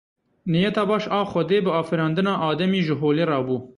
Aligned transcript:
Niyeta 0.51 0.83
baş 0.91 1.03
a 1.17 1.21
Xwedê 1.31 1.59
bi 1.65 1.71
afirandina 1.81 2.33
Ademî 2.49 2.81
ji 2.87 2.95
holê 3.01 3.25
rabû. 3.31 3.57